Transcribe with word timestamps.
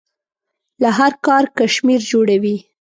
له 0.81 0.89
هر 0.99 1.13
کار 1.27 1.43
کشمیر 1.59 2.01
جوړوي. 2.11 2.55